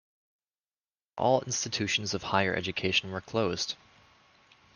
[1.15, 3.75] All institutions of higher education were closed.